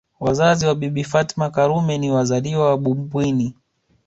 Wazazi 0.19 0.65
wa 0.67 0.75
Bibi 0.75 1.03
Fatma 1.03 1.49
Karume 1.49 1.97
ni 1.97 2.11
wazaliwa 2.11 2.69
wa 2.69 2.77
Bumbwini 2.77 3.55